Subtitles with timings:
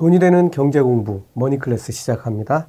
[0.00, 2.68] 돈이 되는 경제 공부 머니클래스 시작합니다.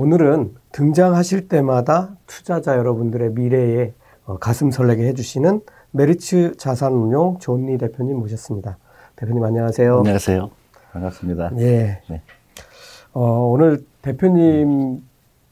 [0.00, 3.92] 오늘은 등장하실 때마다 투자자 여러분들의 미래에
[4.24, 5.60] 어, 가슴 설레게 해주시는
[5.90, 8.78] 메리츠 자산운용 존리 대표님 모셨습니다.
[9.16, 9.98] 대표님 안녕하세요.
[9.98, 10.50] 안녕하세요.
[10.92, 11.50] 반갑습니다.
[11.58, 12.00] 예.
[12.08, 12.22] 네.
[13.12, 15.02] 어, 오늘 대표님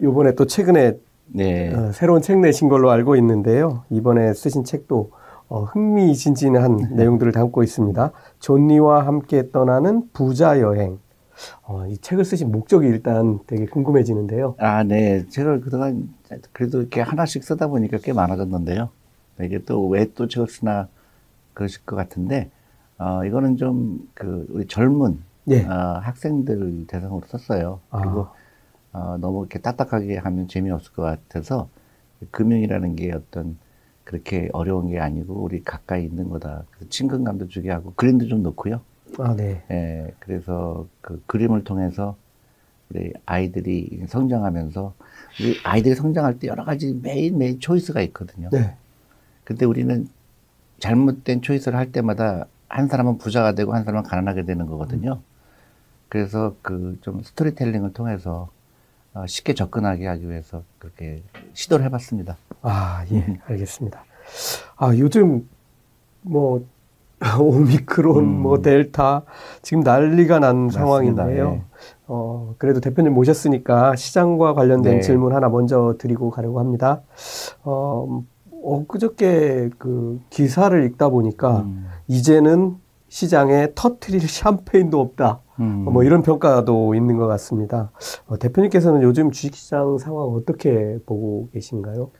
[0.01, 0.95] 요번에 또 최근에
[1.27, 1.75] 네.
[1.75, 3.85] 어, 새로운 책 내신 걸로 알고 있는데요.
[3.91, 5.11] 이번에 쓰신 책도
[5.53, 6.89] 어, 흥미진진한 네.
[6.93, 8.11] 내용들을 담고 있습니다.
[8.41, 10.99] 존니와 함께 떠나는 부자 여행.
[11.65, 14.55] 어, 이 책을 쓰신 목적이 일단 되게 궁금해지는데요.
[14.59, 15.27] 아, 네.
[15.29, 16.09] 책을 그동안
[16.53, 18.89] 그래도 이렇게 하나씩 쓰다 보니까 꽤 많아졌는데요.
[19.43, 20.89] 이게 또 왜 또 책을 쓰나
[21.53, 22.51] 그러실 것 같은데,
[22.99, 25.65] 어, 이거는 좀 그 우리 젊은 예.
[25.67, 27.81] 어, 학생들 대상으로 썼어요.
[27.91, 28.01] 아.
[28.01, 28.29] 그리고
[28.93, 28.99] 아.
[28.99, 31.69] 어, 너무 이렇게 딱딱하게 하면 재미없을 것 같아서
[32.31, 33.59] 금융이라는 게 어떤
[34.13, 36.65] 그렇게 어려운 게 아니고 우리 가까이 있는 거다.
[36.91, 38.83] 친근감도 주게 하고 그림도 좀 넣고요.
[39.19, 39.63] 아, 네.
[39.71, 42.15] 예, 그래서 그 그림을 통해서
[42.91, 44.93] 우리 아이들이 성장하면서
[45.41, 48.51] 우리 아이들이 성장할 때 여러 가지 매일매일 초이스가 있거든요.
[48.53, 48.77] 네.
[49.45, 50.07] 근데 우리는
[50.79, 55.21] 잘못된 초이스를 할 때마다 한 사람은 부자가 되고 한 사람은 가난하게 되는 거거든요.
[56.11, 58.62] 그래서 그 좀 스토리텔링을 통해서 어,
[59.27, 62.37] 쉽게 접근하게 하기 위해서 그렇게 시도를 해봤습니다.
[62.63, 63.39] 아, 예, 음.
[63.47, 64.05] 알겠습니다.
[64.77, 65.49] 아, 요즘
[66.23, 66.65] 뭐
[67.41, 68.43] 오미크론, 음.
[68.43, 69.23] 뭐 델타
[69.63, 70.79] 지금 난리가 난 맞습니다.
[70.79, 71.51] 상황인데요.
[71.51, 71.63] 네.
[72.09, 75.01] 어, 그래도 대표님 모셨으니까 시장과 관련된 네.
[75.01, 77.03] 질문 하나 먼저 드리고 가려고 합니다.
[77.63, 78.25] 어,
[78.63, 81.87] 엊그저께 그 기사를 읽다 보니까 음.
[82.09, 82.77] 이제는
[83.13, 85.43] 시장에 터트릴 샴페인도 없다.
[85.61, 85.85] 음.
[85.85, 87.91] 뭐 이런 평가도 있는 것 같습니다.
[88.27, 92.11] 어, 대표님께서는 요즘 주식시장 상황 어떻게 보고 계신가요?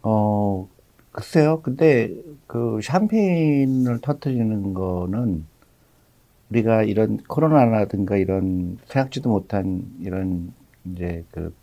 [0.00, 0.66] 어,
[1.12, 1.60] 글쎄요.
[1.60, 2.10] 근데
[2.46, 5.44] 그 샴페인을 터트리는 거는
[6.48, 10.54] 우리가 이런 코로나라든가 이런 생각지도 못한 이런
[10.86, 11.54] 이제 그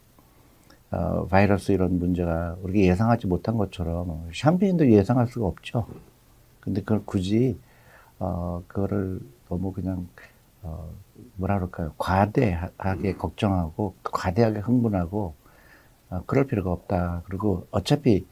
[0.91, 5.87] 어, 바이러스 이런 문제가 우리가 예상하지 못한 것처럼 샴페인도 예상할 수가 없죠.
[6.59, 7.57] 근데 그걸 굳이
[8.19, 10.07] 어, 그거를 너무 그냥
[10.61, 10.91] 어,
[11.35, 11.93] 뭐라 그럴까요?
[11.97, 15.33] 과대하게 걱정하고 과대하게 흥분하고
[16.09, 17.23] 어, 그럴 필요가 없다.
[17.25, 18.25] 그리고 어차피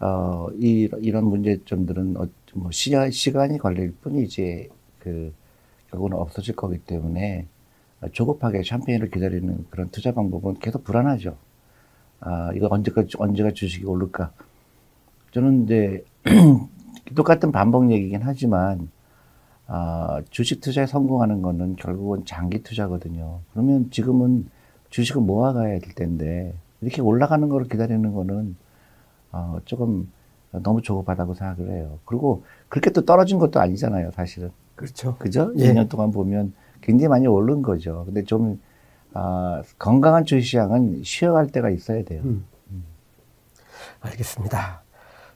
[0.00, 5.32] 어, 이, 이런 문제점들은 어, 뭐 시간, 시간이 걸릴 뿐이지 그
[5.90, 7.46] 결국은 없어질 거기 때문에
[8.12, 11.36] 조급하게 샴페인을 기다리는 그런 투자 방법은 계속 불안하죠.
[12.20, 14.32] 아, 이거 언제까, 언제가 주식이 오를까.
[15.32, 16.04] 저는 이제
[17.14, 18.90] 똑같은 반복 얘기긴 하지만
[19.72, 23.38] 아, 주식 투자에 성공하는 거는 결국은 장기 투자거든요.
[23.52, 24.50] 그러면 지금은
[24.90, 28.56] 주식을 모아가야 될 텐데 이렇게 올라가는 거를 기다리는 거는
[29.30, 30.10] 어, 조금
[30.50, 32.00] 너무 조급하다고 생각을 해요.
[32.04, 34.50] 그리고 그렇게 또 떨어진 것도 아니잖아요, 사실은.
[34.74, 35.14] 그렇죠.
[35.18, 35.52] 그죠?
[35.58, 35.72] 예.
[35.72, 38.02] 2년 동안 보면 굉장히 많이 오른 거죠.
[38.06, 38.60] 근데 좀,
[39.14, 42.22] 아, 건강한 주식시장은 쉬어갈 때가 있어야 돼요.
[42.24, 42.44] 음.
[42.72, 42.84] 음.
[44.00, 44.82] 알겠습니다.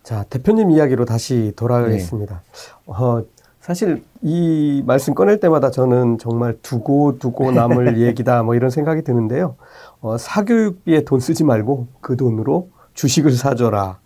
[0.03, 2.43] 자, 대표님 이야기로 다시 돌아가겠습니다.
[2.43, 2.73] 네.
[2.87, 3.25] 어,
[3.65, 9.57] 사실 이 말씀 꺼낼 때마다 저는 정말 두고 두고 남을 얘기다 뭐 이런 생각이 드는데요.
[10.03, 14.01] 어, 사교육비에 돈 쓰지 말고 그 돈으로 주식을 사줘라.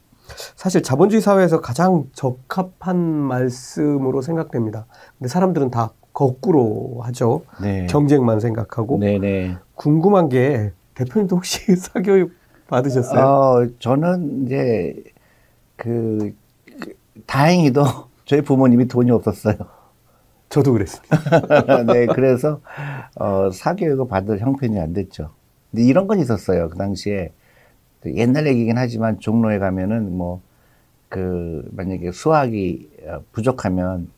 [0.55, 4.87] 사실 자본주의 사회에서 가장 적합한 말씀으로 생각됩니다.
[5.19, 7.43] 근데 사람들은 다 거꾸로 하죠.
[7.61, 7.87] 네.
[7.87, 9.01] 경쟁만 생각하고.
[9.01, 9.19] 네네.
[9.19, 9.57] 네.
[9.75, 12.31] 궁금한 게 대표님도 혹시 사교육
[12.69, 13.25] 받으셨어요?
[13.25, 15.03] 어, 저는 이제
[15.75, 16.33] 그,
[16.81, 16.95] 그
[17.27, 19.57] 다행히도 저희 부모님이 돈이 없었어요.
[20.49, 21.83] 저도 그랬습니다.
[21.85, 22.61] 네, 그래서
[23.17, 25.31] 어, 사교육을 받을 형편이 안 됐죠.
[25.71, 26.69] 근데 이런 건 있었어요.
[26.71, 27.33] 그 당시에
[28.07, 30.41] 옛날 얘기긴 하지만 종로에 가면은 뭐
[31.09, 34.11] 그 만약에 수학이 어, 부족하면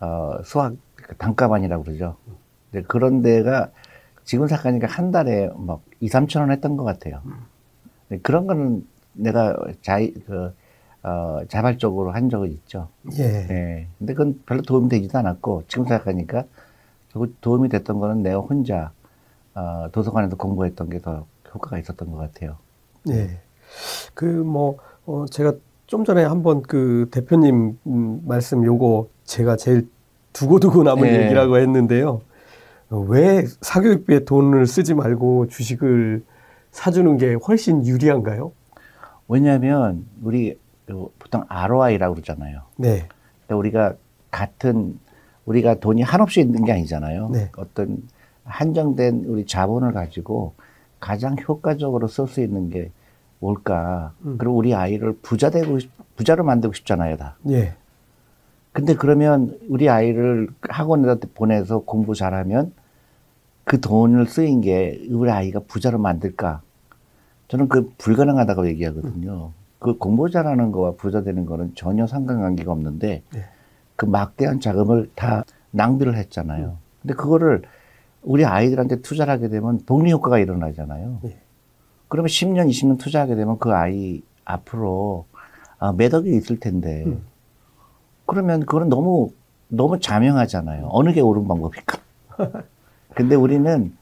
[0.00, 2.16] 어 수학 그 단가반이라고 그러죠.
[2.70, 3.70] 근데 그런 데가
[4.24, 7.22] 지금 생각하니까 한 달에 막 2, 3천 원 했던 것 같아요.
[8.22, 10.52] 그런 거는 내가 자이 그
[11.06, 12.88] 어, 자발적으로 한 적은 있죠.
[13.16, 13.22] 예.
[13.48, 13.88] 예.
[13.98, 16.44] 근데 그건 별로 도움이 되지도 않았고, 지금 생각하니까
[17.40, 18.90] 도움이 됐던 거는 내가 혼자,
[19.54, 22.56] 어, 도서관에서 공부했던 게 더 효과가 있었던 것 같아요.
[23.08, 23.40] 예.
[24.14, 25.54] 그, 뭐, 어, 제가
[25.86, 29.88] 좀 전에 한번 그 대표님 음, 말씀 요거 제가 제일
[30.32, 31.22] 두고두고 남은 예.
[31.24, 32.20] 얘기라고 했는데요.
[32.90, 36.24] 어, 왜 사교육비에 돈을 쓰지 말고 주식을
[36.72, 38.52] 사주는 게 훨씬 유리한가요?
[39.28, 42.62] 왜냐하면 우리 보통 ROI라고 그러잖아요.
[42.76, 43.08] 네.
[43.46, 43.94] 그러니까 우리가
[44.30, 44.98] 같은
[45.44, 47.30] 우리가 돈이 한없이 있는 게 아니잖아요.
[47.30, 47.50] 네.
[47.56, 48.02] 어떤
[48.44, 50.54] 한정된 우리 자본을 가지고
[51.00, 52.90] 가장 효과적으로 쓸 수 있는 게
[53.38, 54.12] 뭘까?
[54.24, 54.36] 음.
[54.38, 55.78] 그리고 우리 아이를 부자 되고
[56.16, 57.36] 부자로 만들고 싶잖아요, 다.
[57.50, 57.74] 예.
[58.72, 62.72] 근데 그러면 우리 아이를 학원에다 보내서 공부 잘하면
[63.64, 66.62] 그 돈을 쓰인 게 우리 아이가 부자로 만들까?
[67.48, 69.52] 저는 그 불가능하다고 얘기하거든요.
[69.78, 73.44] 그 공부 잘하는 거와 부자 되는 거는 전혀 상관관계가 없는데 네.
[73.94, 76.76] 그 막대한 자금을 다 낭비를 했잖아요.
[77.02, 77.62] 근데 그거를
[78.22, 81.18] 우리 아이들한테 투자를 하게 되면 복리 효과가 일어나잖아요.
[81.22, 81.38] 네.
[82.08, 85.26] 그러면 10년, 20년 투자하게 되면 그 아이 앞으로
[85.78, 87.24] 아, 매덕이 있을 텐데 음.
[88.26, 89.30] 그러면 그거는 너무
[89.68, 90.88] 너무 자명하잖아요.
[90.90, 91.98] 어느 게 옳은 방법일까?
[93.14, 93.94] 근데 우리는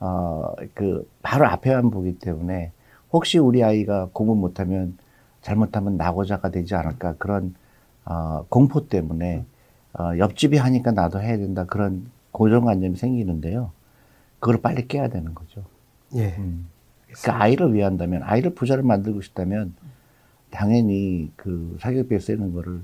[0.00, 2.72] 어 그 바로 앞에만 보기 때문에
[3.12, 4.96] 혹시 우리 아이가 공부 못하면
[5.42, 7.54] 잘못하면 낙오자가 되지 않을까 그런
[8.04, 9.44] 어 공포 때문에
[9.98, 13.70] 어 옆집이 하니까 나도 해야 된다 그런 고정관념이 생기는데요.
[14.38, 15.64] 그걸 빨리 깨야 되는 거죠.
[16.14, 16.34] 예.
[16.38, 16.68] 음.
[17.06, 19.74] 그러니까 아이를 위한다면 아이를 부자를 만들고 싶다면
[20.50, 22.80] 당연히 그 사교육비에 쓰는 거를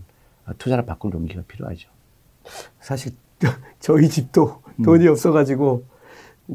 [0.58, 1.88] 투자로 바꿀 용기가 필요하죠.
[2.80, 3.12] 사실
[3.80, 4.84] 저희 집도 음.
[4.84, 5.84] 돈이 없어가지고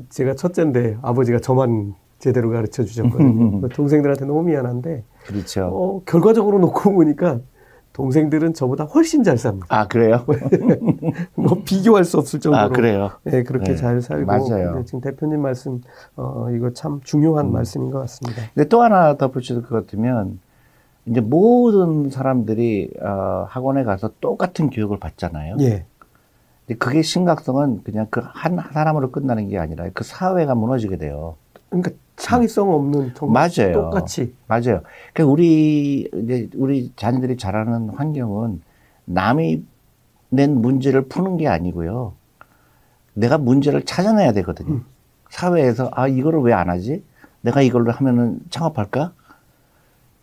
[0.09, 3.67] 제가 첫째인데 아버지가 저만 제대로 가르쳐 주셨거든요.
[3.69, 5.65] 동생들한테 너무 미안한데 그렇죠.
[5.71, 7.39] 어, 결과적으로 놓고 보니까
[7.93, 9.67] 동생들은 저보다 훨씬 잘 삽니다.
[9.69, 10.25] 아 그래요?
[11.35, 12.63] 뭐 비교할 수 없을 정도로.
[12.63, 13.11] 아 그래요?
[13.23, 14.25] 네, 그렇게 네, 잘 살고.
[14.25, 14.83] 맞아요.
[14.85, 15.81] 지금 대표님 말씀,
[16.15, 18.41] 어, 이거 참 중요한 말씀인 것 같습니다.
[18.53, 20.39] 근데 또 하나 덧붙일 것 같으면
[21.05, 25.57] 이제 모든 사람들이 어, 학원에 가서 똑같은 교육을 받잖아요.
[25.59, 25.85] 예.
[26.65, 31.35] 근데 그게 심각성은 그냥 그 한 사람으로 끝나는 게 아니라 그 사회가 무너지게 돼요.
[31.69, 31.91] 그러니까
[32.27, 33.73] 창의성 없는 맞아요.
[33.73, 34.33] 똑같이.
[34.47, 34.81] 맞아요.
[35.13, 38.61] 그러니까 우리 이제 우리 자녀들이 자라는 환경은
[39.05, 39.63] 남이
[40.29, 42.13] 낸 문제를 푸는 게 아니고요.
[43.13, 44.73] 내가 문제를 찾아내야 되거든요.
[44.75, 44.85] 음.
[45.29, 47.03] 사회에서 아 이거를 왜 안 하지?
[47.41, 49.11] 내가 이걸로 하면은 창업할까?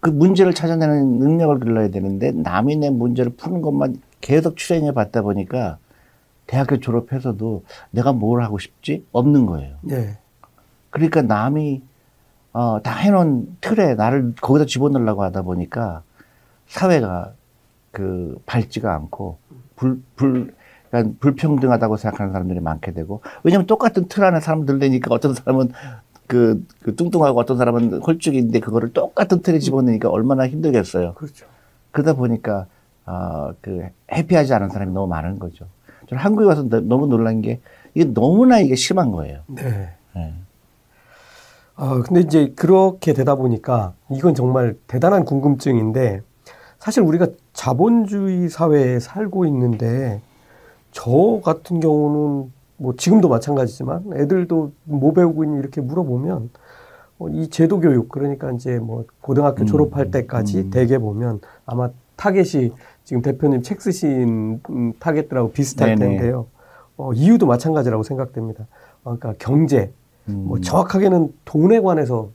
[0.01, 5.77] 그 문제를 찾아내는 능력을 길러야 되는데 남이 낸 문제를 푸는 것만 계속 추행해 봤다 보니까
[6.47, 9.05] 대학교 졸업해서도 내가 뭘 하고 싶지?
[9.13, 9.77] 없는 거예요.
[9.91, 10.17] 예.
[10.89, 11.83] 그러니까 남이
[12.53, 16.03] 어, 다 해놓은 틀에 나를 거기다 집어넣으려고 하다 보니까
[16.67, 17.33] 사회가
[17.93, 19.39] 그 밝지가 않고
[19.77, 20.55] 불, 불,
[20.91, 25.71] 그러니까 불평등하다고 생각하는 사람들이 많게 되고 왜냐면 똑같은 틀 안에 사람들 되니까 어떤 사람은
[26.27, 31.15] 그, 그 뚱뚱하고 어떤 사람은 홀쭉인데 그거를 똑같은 틀에 집어넣으니까 얼마나 힘들겠어요.
[31.15, 31.47] 그렇죠.
[31.91, 32.67] 그러다 보니까
[33.07, 35.67] 어, 그 해피하지 않은 사람이 너무 많은 거죠.
[36.09, 37.61] 저는 한국에 와서 너- 너무 놀란 게
[37.95, 39.41] 이게 너무나 이게 심한 거예요.
[39.49, 39.91] 네.
[40.17, 40.35] 예.
[41.83, 46.21] 아, 근데 이제 그렇게 되다 보니까 이건 정말 대단한 궁금증인데
[46.79, 50.21] 사실 우리가 자본주의 사회에 살고 있는데
[50.93, 56.51] 저 같은 경우는 뭐 지금도 마찬가지지만 애들도 뭐 배우고 있니 이렇게 물어보면
[57.19, 60.71] 어, 이 제도 교육 그러니까 이제 뭐 고등학교 음, 졸업할 때까지 음.
[60.71, 62.73] 대개 보면 아마 타겟이
[63.05, 66.17] 지금 대표님 책 쓰신 음, 타겟들하고 비슷할 네네.
[66.19, 66.47] 텐데요.
[66.99, 68.67] 어, 이유도 마찬가지라고 생각됩니다.
[69.03, 69.93] 어, 그러니까 경제,
[70.29, 70.45] 음.
[70.47, 72.31] 뭐 정확하게는 돈에 관해서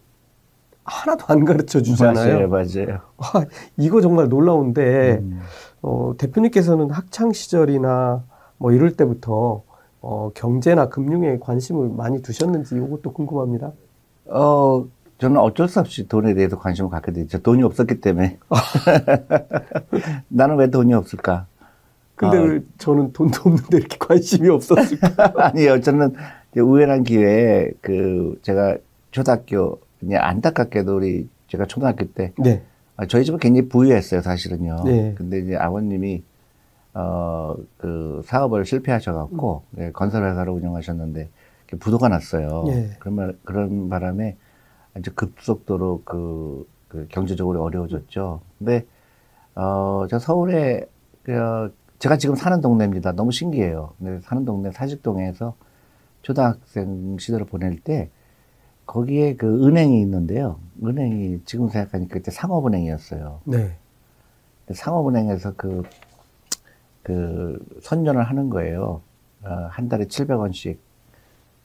[0.83, 2.47] 하나도 안 가르쳐 주잖아요.
[2.47, 2.99] 맞아요, 맞아요.
[3.17, 3.45] 아,
[3.77, 5.41] 이거 정말 놀라운데 음.
[5.81, 8.23] 어, 대표님께서는 학창 시절이나
[8.57, 9.63] 뭐 이럴 때부터
[10.01, 13.71] 어, 경제나 금융에 관심을 많이 두셨는지 이것도 궁금합니다.
[14.27, 14.85] 어,
[15.17, 17.39] 저는 어쩔 수 없이 돈에 대해서 관심을 갖게 됐죠.
[17.39, 18.37] 돈이 없었기 때문에.
[20.27, 21.47] 나는 왜 돈이 없을까?
[22.15, 22.41] 근데 어.
[22.41, 25.33] 왜 저는 돈도 없는데 이렇게 관심이 없었을까?
[25.47, 26.13] 아니요, 저는
[26.61, 28.77] 우연한 기회에 그 제가
[29.11, 32.63] 초등학교 그냥 안타깝게도 우리 제가 초등학교 때 네.
[32.97, 34.83] 아, 저희 집은 굉장히 부유했어요, 사실은요.
[34.85, 35.13] 네.
[35.17, 36.23] 근데 이제 아버님이
[36.93, 41.29] 어, 그 사업을 실패하셔갖고 예, 건설회사를 운영하셨는데
[41.79, 42.63] 부도가 났어요.
[42.67, 42.91] 예.
[42.99, 44.37] 그런, 그런 바람에
[44.93, 48.39] 아주 급속도로 그, 그 경제적으로 어려워졌죠.
[48.57, 48.85] 근데
[49.55, 50.85] 어, 저 서울에
[51.23, 53.11] 그, 제가 지금 사는 동네입니다.
[53.13, 53.93] 너무 신기해요.
[53.97, 55.55] 근데 사는 동네 사직동에서
[56.25, 58.09] 초등학생 시절을 보낼 때
[58.87, 60.59] 거기에 그 은행이 있는데요.
[60.83, 63.41] 은행이 지금 생각하니까 그때 상업은행이었어요.
[63.43, 63.75] 네.
[64.71, 65.83] 상업은행에서 그,
[67.03, 69.01] 그, 선전을 하는 거예요.
[69.43, 70.77] 어, 한 달에 700원씩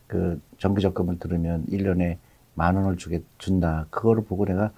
[0.06, 2.18] 그 정기적금을 들으면 1년에
[2.52, 3.86] 만 원을 주게, 준다.
[3.88, 4.72] 그거를 보고 내가,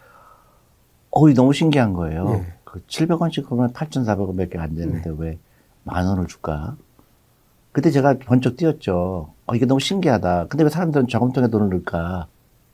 [1.11, 2.35] 어이, 너무 신기한 거예요.
[2.35, 2.53] 예.
[2.63, 6.77] 그 700원씩 그러면 8,400원 밖에 안 되는데 왜만 원을 줄까?
[7.73, 9.33] 그때 제가 번쩍 뛰었죠.
[9.47, 10.47] 어, 이게 너무 신기하다.
[10.49, 12.27] 근데 왜 사람들은 저금통에 돈을 넣을까?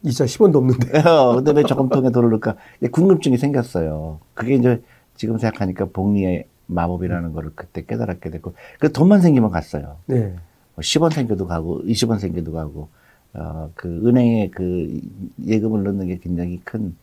[0.02, 0.99] 이자 10원도 없는데.
[1.09, 2.57] 어, 근데 왜 저금통에 돈을 넣을까?
[2.90, 4.19] 궁금증이 생겼어요.
[4.35, 4.83] 그게 이제
[5.14, 9.97] 지금 생각하니까 복리의 마법이라는 거를 그때 깨달았게 됐고, 그 돈만 생기면 갔어요.
[10.07, 10.35] 네.
[10.75, 12.88] 뭐 10원 생겨도 가고, 20원 생겨도 가고,
[13.35, 15.00] 어, 그 은행에 그
[15.45, 16.97] 예금을 넣는 게 굉장히 큰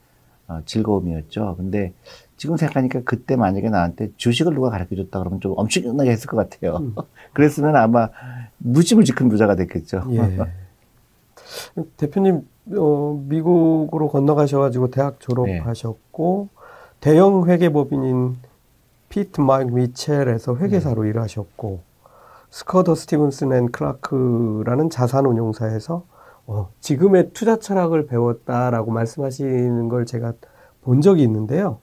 [0.48, 1.56] 어, 즐거움이었죠.
[1.58, 1.94] 근데
[2.38, 6.78] 지금 생각하니까 그때 만약에 나한테 주식을 누가 가르쳐 줬다 그러면 좀 엄청나게 했을 것 같아요.
[6.78, 6.96] 음.
[7.34, 8.10] 그랬으면 아마
[8.58, 10.04] 무지무지 큰 부자가 됐겠죠.
[10.12, 10.38] 예.
[11.98, 16.56] 대표님 어, 미국으로 건너가셔가지고 대학 졸업하셨고 네.
[17.00, 18.38] 대형 회계법인인
[19.10, 21.10] 피트 마윅 미첼에서 회계사로 네.
[21.10, 21.82] 일하셨고
[22.50, 26.04] 스커더 스티븐스 앤 클라크라는 자산운용사에서
[26.48, 30.34] 어, 지금의 투자 철학을 배웠다라고 말씀하시는 걸 제가
[30.82, 31.80] 본 적이 있는데요.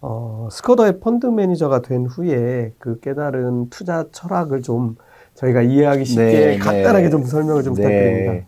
[0.00, 4.96] 어, 스커더의 펀드 매니저가 된 후에 그 깨달은 투자 철학을 좀
[5.34, 6.58] 저희가 이해하기 쉽게 네, 네.
[6.58, 7.10] 간단하게 네.
[7.10, 7.82] 좀 설명을 좀 네.
[7.82, 8.46] 부탁드립니다.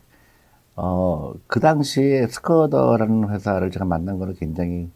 [0.77, 4.89] 어, 그 당시에 스커더라는 회사를 제가 만난 거는 굉장히,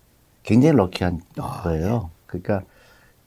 [0.43, 2.11] 굉장히 lucky한 아, 거예요.
[2.27, 2.63] 그러니까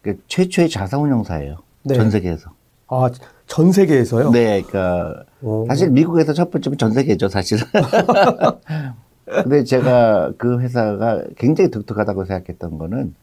[0.02, 1.58] 그 최초의 자산운용사예요.
[1.84, 1.96] 네.
[1.96, 2.52] 전 세계에서.
[2.88, 3.10] 아,
[3.48, 4.32] 전 세계에서요?
[4.32, 5.66] 네, 그러니까 오.
[5.68, 7.66] 사실 미국에서 첫 번째면 전 세계죠, 사실은.
[9.26, 13.16] 근데 제가 그 회사가 굉장히 독특하다고 생각했던 거는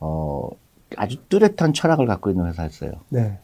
[0.00, 0.48] 어
[0.96, 2.92] 아주 뚜렷한 철학을 갖고 있는 회사였어요.
[3.08, 3.38] 네.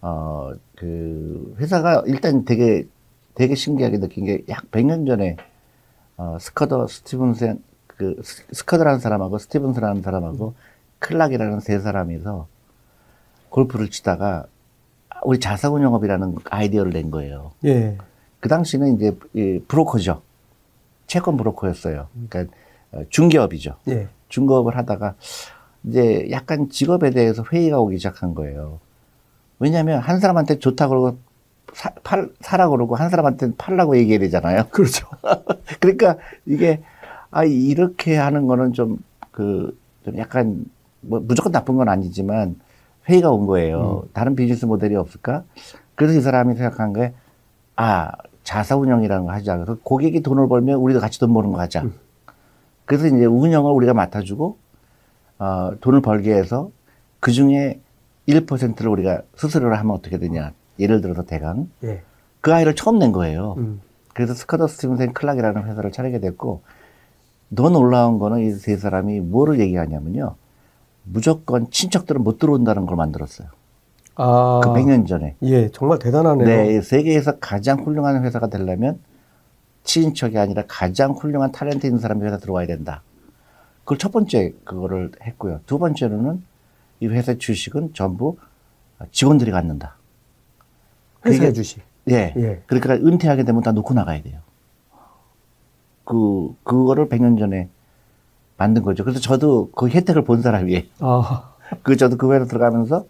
[0.00, 2.86] 어그 회사가 일단 되게
[3.34, 5.36] 되게 신기하게 느낀 게 약 100년 전에
[6.16, 8.20] 어 스커더 스티븐슨 그
[8.52, 10.54] 스커더라는 사람하고 스티븐스라는 사람하고 음.
[10.98, 12.46] 클락이라는 세 사람이서
[13.48, 14.46] 골프를 치다가
[15.24, 17.52] 우리 자산운용업이라는 아이디어를 낸 거예요.
[17.64, 17.96] 예.
[18.40, 20.22] 그 당시는 이제 이 브로커죠.
[21.12, 22.08] 채권 브로커였어요.
[22.30, 22.54] 그러니까
[22.92, 23.76] 어, 중개업이죠.
[23.88, 24.08] 예.
[24.30, 25.14] 중개업을 하다가
[25.84, 28.80] 이제 약간 직업에 대해서 회의가 오기 시작한 거예요.
[29.58, 31.18] 왜냐하면 한 사람한테 좋다 그러고
[31.74, 34.68] 사, 팔, 사라 그러고 한 사람한테 팔라고 얘기해야 되잖아요.
[34.72, 35.06] 그렇죠.
[35.80, 36.16] 그러니까
[36.46, 36.82] 이게
[37.30, 38.96] 아 이렇게 하는 거는 좀
[39.32, 40.64] 그, 좀 약간
[41.02, 42.56] 뭐 무조건 나쁜 건 아니지만
[43.06, 44.04] 회의가 온 거예요.
[44.06, 44.10] 음.
[44.14, 45.44] 다른 비즈니스 모델이 없을까?
[45.94, 47.12] 그래서 이 사람이 생각한 게,
[47.76, 48.12] 아,
[48.52, 49.56] 자사 운영이라는 거 하자.
[49.56, 51.84] 그래서 고객이 돈을 벌면 우리도 같이 돈 버는 거 하자.
[51.84, 51.94] 음.
[52.84, 54.58] 그래서 이제 운영을 우리가 맡아주고,
[55.38, 56.70] 어, 돈을 벌게 해서
[57.18, 57.80] 그 중에
[58.28, 60.52] 1%를 우리가 수수료를 하면 어떻게 되냐.
[60.78, 61.70] 예를 들어서 대강.
[61.84, 62.02] 예.
[62.42, 63.54] 그 아이를 처음 낸 거예요.
[63.56, 63.80] 음.
[64.12, 66.60] 그래서 스카더 스티븐센 클락이라는 회사를 차리게 됐고,
[67.56, 70.34] 더 놀라운 거는 이 세 사람이 뭐를 얘기하냐면요.
[71.04, 73.48] 무조건 친척들은 못 들어온다는 걸 만들었어요.
[74.16, 74.60] 아.
[74.62, 75.36] 그 100년 전에.
[75.42, 76.46] 예, 정말 대단하네요.
[76.46, 78.98] 네, 세계에서 가장 훌륭한 회사가 되려면
[79.84, 83.02] 친척이 아니라 가장 훌륭한 탤런트 있는 사람이 회사 들어와야 된다.
[83.80, 85.60] 그걸 첫 번째 그거를 했고요.
[85.66, 86.42] 두 번째로는
[87.00, 88.36] 이 회사 주식은 전부
[89.10, 89.96] 직원들이 갖는다.
[91.26, 91.82] 회사 주식.
[92.10, 92.32] 예.
[92.36, 92.62] 예.
[92.66, 94.40] 그러니까 은퇴하게 되면 다 놓고 나가야 돼요.
[96.04, 97.68] 그, 그거를 100년 전에
[98.56, 99.04] 만든 거죠.
[99.04, 100.82] 그래서 저도 그 혜택을 본 사람이에요.
[101.00, 101.54] 아.
[101.82, 103.06] 그 저도 그 회사 들어가면서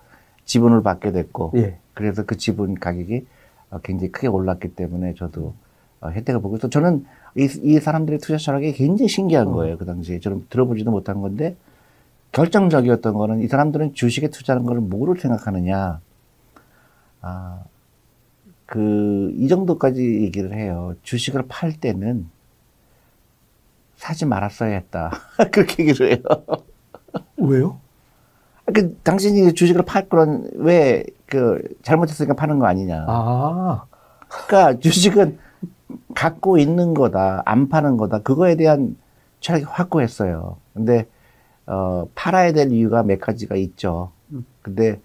[0.52, 1.78] 지분을 받게 됐고, 예.
[1.94, 3.26] 그래서 그 지분 가격이
[3.70, 5.54] 어, 굉장히 크게 올랐기 때문에 저도
[6.02, 6.68] 어, 혜택을 보고 있어.
[6.68, 7.06] 저는
[7.38, 9.52] 이, 이 사람들의 투자 철학이 굉장히 신기한 어.
[9.52, 9.78] 거예요.
[9.78, 11.56] 그 당시에 저는 들어보지도 못한 건데
[12.32, 16.00] 결정적이었던 거는 이 사람들은 주식에 투자하는 걸 뭐로 생각하느냐.
[17.22, 17.62] 아,
[18.66, 20.96] 그, 이 정도까지 얘기를 해요.
[21.02, 22.28] 주식을 팔 때는
[23.96, 25.12] 사지 말았어야 했다.
[25.50, 26.22] 그렇게 얘기를 해요.
[27.38, 27.80] 왜요?
[28.66, 33.06] 그 당신이 주식을 팔 거는 왜 그 잘못했으니까 파는 거 아니냐.
[33.08, 33.86] 아.
[34.28, 35.38] 그러니까 주식은
[36.14, 38.18] 갖고 있는 거다, 안 파는 거다.
[38.18, 38.98] 그거에 대한
[39.40, 40.58] 철학이 확고했어요.
[40.74, 41.06] 근데
[41.64, 44.12] 어 팔아야 될 이유가 몇 가지가 있죠.
[44.60, 45.00] 근데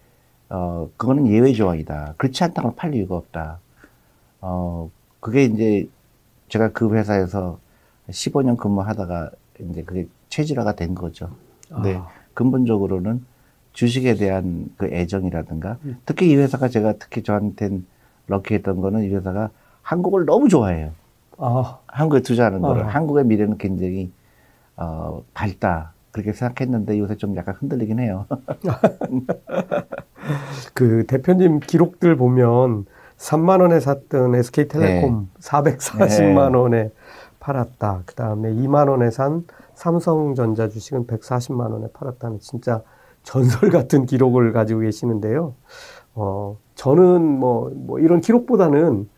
[0.50, 2.16] 어 그거는 예외 조항이다.
[2.18, 3.60] 그렇지 않다고 팔 이유가 없다.
[4.42, 5.88] 어 그게 이제
[6.50, 7.58] 제가 그 회사에서
[8.10, 11.30] 15년 근무하다가 이제 그게 체질화가 된 거죠.
[11.70, 12.10] 근데 아.
[12.34, 13.26] 근본적으로는
[13.78, 15.98] 주식에 대한 그 애정이라든가 음.
[16.04, 17.86] 특히 이 회사가 제가 특히 저한테는
[18.26, 19.52] 럭키했던 거는 이 회사가
[19.84, 20.94] 한국을 너무 좋아해요.
[21.38, 21.78] 아.
[21.86, 22.88] 한국에 투자하는 거를 아.
[22.88, 24.12] 한국의 미래는 굉장히
[24.78, 28.26] 어, 밝다 그렇게 생각했는데 요새 좀 약간 흔들리긴 해요.
[30.74, 35.40] 그 대표님 기록들 보면 3만 원에 샀던 SK텔레콤 네.
[35.40, 36.58] 440만 네.
[36.58, 36.92] 원에
[37.40, 38.02] 팔았다.
[38.08, 42.82] 그 다음에 2만 원에 산 삼성전자 주식은 140만 원에 팔았다는 진짜
[43.28, 45.54] 전설 같은 기록을 가지고 계시는데요.
[46.16, 49.10] 어, 저는 뭐, 뭐 이런 기록보다는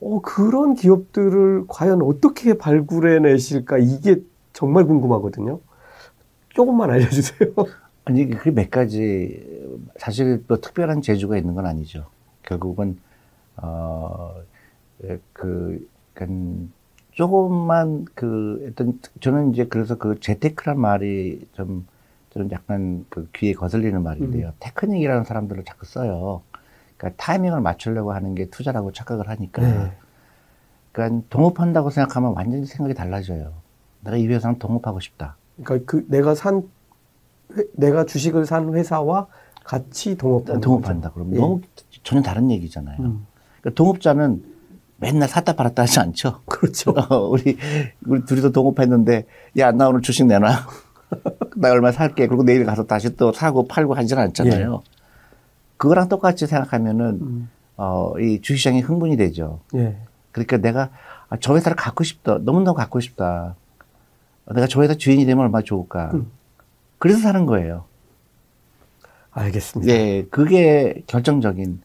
[0.00, 4.22] 어, 그런 기업들을 과연 어떻게 발굴해 내실까 이게
[4.54, 5.60] 정말 궁금하거든요.
[6.48, 7.50] 조금만 알려주세요.
[8.06, 9.68] 아니, 그 몇 가지,
[9.98, 12.06] 사실 또 특별한 재주가 있는 건 아니죠.
[12.42, 12.98] 결국은,
[13.58, 14.34] 어,
[15.34, 15.86] 그,
[17.10, 21.86] 조금만 그 어떤 저는 이제 그래서 그 재테크란 말이 좀
[22.32, 24.48] 저는 약간 그 귀에 거슬리는 말인데요.
[24.48, 24.52] 음.
[24.60, 26.42] 테크닉이라는 사람들을 자꾸 써요.
[26.96, 29.62] 그러니까 타이밍을 맞추려고 하는 게 투자라고 착각을 하니까.
[29.62, 29.92] 네.
[30.92, 33.52] 그러니까 동업한다고 생각하면 완전히 생각이 달라져요.
[34.00, 35.36] 내가 이 회사랑 동업하고 싶다.
[35.62, 36.62] 그러니까 그 내가 산
[37.56, 39.26] 회, 내가 주식을 산 회사와
[39.64, 40.60] 같이 동업한다.
[40.60, 41.10] 동업한다.
[41.12, 41.38] 그러면 예.
[41.38, 41.60] 너무
[42.02, 42.96] 전혀 다른 얘기잖아요.
[43.00, 43.26] 음.
[43.60, 44.42] 그러니까 동업자는
[44.96, 46.40] 맨날 샀다 팔았다 하지 않죠.
[46.46, 46.94] 그렇죠.
[47.30, 47.58] 우리
[48.06, 49.26] 우리 둘이서 동업했는데
[49.58, 50.48] 야 나 오늘 주식 내놔.
[51.56, 52.26] 나 얼마 살게.
[52.26, 54.82] 그리고 내일 가서 다시 또 사고 팔고 하지는 않잖아요.
[54.84, 54.90] 예.
[55.76, 57.50] 그거랑 똑같이 생각하면은 음.
[57.76, 59.60] 어, 이 주식시장이 흥분이 되죠.
[59.74, 59.96] 예.
[60.30, 60.90] 그러니까 내가
[61.28, 62.38] 아, 저 회사를 갖고 싶다.
[62.42, 63.54] 너무너무 갖고 싶다.
[64.46, 66.10] 내가 저 회사 주인이 되면 얼마나 좋을까.
[66.14, 66.30] 음.
[66.98, 67.84] 그래서 사는 거예요.
[69.32, 69.92] 알겠습니다.
[69.92, 71.80] 예, 그게 결정적인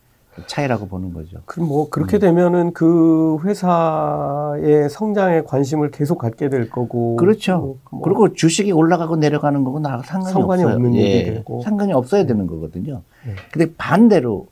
[0.46, 1.40] 차이라고 보는 거죠.
[1.46, 2.20] 그럼 뭐 그렇게 음.
[2.20, 7.16] 되면은 그 회사의 성장에 관심을 계속 갖게 될 거고.
[7.16, 7.58] 그렇죠.
[7.58, 10.76] 뭐, 뭐 그리고 주식이 올라가고 내려가는 거고 나 상관이, 상관이 없어요.
[10.76, 11.62] 없는 예, 일이 되고.
[11.62, 13.02] 상관이 없어야 되는 거거든요.
[13.28, 13.36] 예.
[13.52, 14.48] 근데 반대로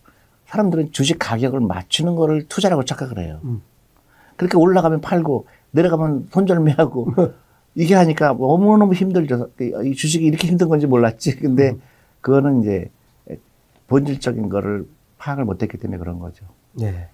[0.48, 3.40] 사람들은 주식 가격을 맞추는 거를 투자라고 착각을 해요.
[3.44, 3.62] 음.
[4.38, 7.08] 그렇게 올라가면 팔고 내려가면 손절매하고
[7.76, 9.50] 이게 하니까 너무너무 힘들죠.
[9.60, 11.36] 이 주식이 이렇게 힘든 건지 몰랐지.
[11.38, 11.82] 근데 음.
[12.22, 12.90] 그거는 이제
[13.88, 14.86] 본질적인 거를
[15.26, 16.46] 파악을 못했기 때문에 그런 거죠.
[16.74, 17.10] 네,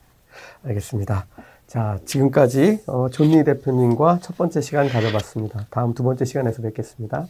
[0.64, 1.28] 알겠습니다.
[1.66, 5.68] 자, 지금까지 어, 존니 대표님과 첫 번째 시간 가져봤습니다.
[5.70, 7.28] 다음 두 번째 시간에서 뵙겠습니다.